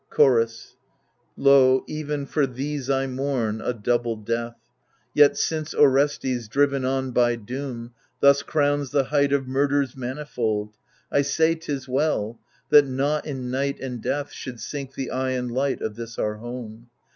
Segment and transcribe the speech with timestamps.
[0.09, 0.77] Chorus
[1.37, 4.55] Lo, even for these I mourn, a double death:
[5.13, 7.93] Yet since Orestes, driven on by doom.
[8.19, 10.73] Thus crowns the height of murders manifold,
[11.11, 12.39] I say, 'tis well—
[12.71, 16.37] that not in night and death Should sink the «ye and light of this our
[16.37, 16.89] home.